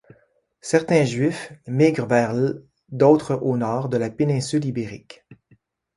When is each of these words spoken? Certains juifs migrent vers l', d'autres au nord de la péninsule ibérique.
Certains 0.61 1.03
juifs 1.05 1.53
migrent 1.67 2.07
vers 2.07 2.33
l', 2.33 2.63
d'autres 2.89 3.35
au 3.43 3.55
nord 3.55 3.87
de 3.87 3.97
la 3.97 4.09
péninsule 4.09 4.65
ibérique. 4.65 5.23